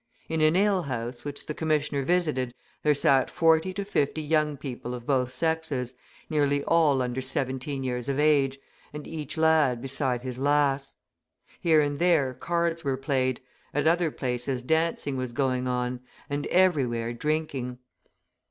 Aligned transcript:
In 0.27 0.41
an 0.41 0.55
ale 0.55 0.81
house 0.81 1.23
which 1.23 1.45
the 1.45 1.53
commissioner 1.53 2.01
visited, 2.03 2.55
there 2.81 2.95
sat 2.95 3.29
forty 3.29 3.71
to 3.75 3.85
fifty 3.85 4.23
young 4.23 4.57
people 4.57 4.95
of 4.95 5.05
both 5.05 5.31
sexes, 5.31 5.93
nearly 6.27 6.63
all 6.63 7.03
under 7.03 7.21
seventeen 7.21 7.83
years 7.83 8.09
of 8.09 8.19
age, 8.19 8.57
and 8.93 9.05
each 9.05 9.37
lad 9.37 9.79
beside 9.79 10.23
his 10.23 10.39
lass. 10.39 10.95
Here 11.59 11.81
and 11.81 11.99
there 11.99 12.33
cards 12.33 12.83
were 12.83 12.97
played, 12.97 13.41
at 13.75 13.85
other 13.85 14.09
places 14.09 14.63
dancing 14.63 15.17
was 15.17 15.33
going 15.33 15.67
on, 15.67 15.99
and 16.31 16.47
everywhere 16.47 17.13
drinking. 17.13 17.77